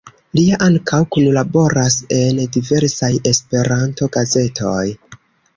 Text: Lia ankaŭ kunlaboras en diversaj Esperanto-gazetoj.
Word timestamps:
Lia 0.37 0.57
ankaŭ 0.67 1.01
kunlaboras 1.15 1.97
en 2.21 2.41
diversaj 2.57 3.13
Esperanto-gazetoj. 3.33 4.85